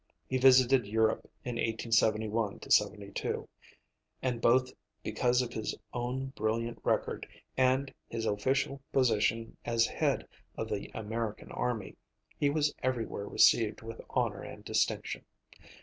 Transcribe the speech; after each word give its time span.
He 0.27 0.39
visited 0.39 0.87
Europe 0.87 1.29
in 1.45 1.57
1871 1.57 2.61
72 2.71 3.47
and, 4.23 4.41
both 4.41 4.71
because 5.03 5.43
of 5.43 5.53
his 5.53 5.75
own 5.93 6.33
brilliant 6.35 6.79
record, 6.83 7.27
and 7.55 7.93
his 8.09 8.25
official 8.25 8.81
position 8.91 9.57
as 9.63 9.85
head 9.85 10.27
of 10.57 10.69
the 10.69 10.89
American 10.95 11.51
army, 11.51 11.97
he 12.35 12.49
was 12.49 12.73
everywhere 12.81 13.27
received 13.27 13.83
with 13.83 14.01
honor 14.09 14.41
and 14.41 14.65
distinction. 14.65 15.23